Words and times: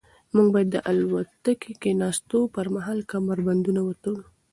موږ 0.35 0.47
باید 0.53 0.69
د 0.71 0.77
الوتکې 0.91 1.71
د 1.73 1.75
کښېناستو 1.81 2.39
پر 2.55 2.65
مهال 2.75 2.99
کمربندونه 3.11 3.81
وتړو. 3.83 4.19